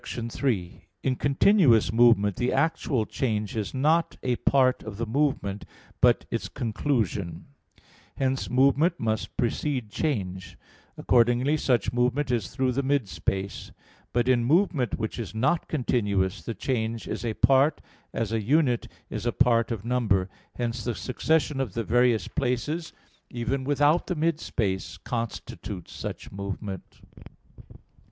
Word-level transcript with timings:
3: 0.03 0.81
In 1.03 1.15
continuous 1.15 1.93
movement 1.93 2.35
the 2.35 2.51
actual 2.51 3.05
change 3.05 3.55
is 3.55 3.71
not 3.71 4.17
a 4.23 4.35
part 4.37 4.81
of 4.81 4.97
the 4.97 5.05
movement, 5.05 5.63
but 6.01 6.25
its 6.31 6.49
conclusion; 6.49 7.45
hence 8.17 8.49
movement 8.49 8.99
must 8.99 9.37
precede 9.37 9.91
change. 9.91 10.57
Accordingly 10.97 11.55
such 11.55 11.93
movement 11.93 12.31
is 12.31 12.47
through 12.47 12.71
the 12.71 12.81
mid 12.81 13.07
space. 13.07 13.71
But 14.11 14.27
in 14.27 14.43
movement 14.43 14.97
which 14.97 15.19
is 15.19 15.35
not 15.35 15.67
continuous, 15.67 16.41
the 16.41 16.55
change 16.55 17.07
is 17.07 17.23
a 17.23 17.35
part, 17.35 17.79
as 18.11 18.31
a 18.31 18.41
unit 18.41 18.87
is 19.11 19.27
a 19.27 19.31
part 19.31 19.69
of 19.71 19.85
number: 19.85 20.31
hence 20.55 20.83
the 20.83 20.95
succession 20.95 21.59
of 21.59 21.75
the 21.75 21.83
various 21.83 22.27
places, 22.27 22.91
even 23.29 23.63
without 23.63 24.07
the 24.07 24.15
mid 24.15 24.39
space, 24.39 24.97
constitutes 24.97 25.93
such 25.93 26.31
movement. 26.31 27.01